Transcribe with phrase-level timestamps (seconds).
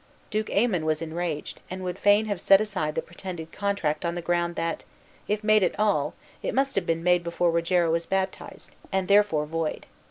[0.31, 4.21] Duke Aymon was enraged, and would fain have set aside the pretended contract on the
[4.23, 4.83] ground that,
[5.27, 9.45] if made at all, it must have been made before Rogero was baptized, and therefore
[9.45, 9.85] void.